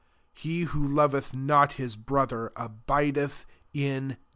He 0.33 0.61
who 0.63 0.83
loveth 0.83 1.35
not 1.35 1.73
his 1.73 1.95
brother 1.95 2.51
abideth 2.55 3.45
in 3.71 4.07
death. 4.07 4.17